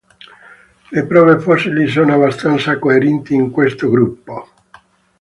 Le 0.89 1.05
prove 1.07 1.37
fossili 1.39 1.85
sono 1.85 2.15
abbastanza 2.15 2.79
coerenti 2.79 3.35
in 3.35 3.51
questo 3.51 3.87
gruppo. 3.91 4.49